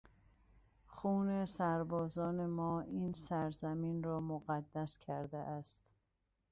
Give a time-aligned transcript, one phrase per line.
[0.87, 5.81] خون سربازان ما این سرزمین را مقدس کرده است.